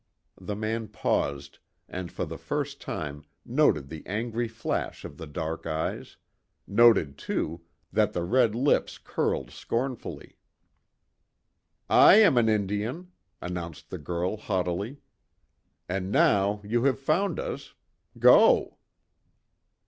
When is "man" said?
0.55-0.87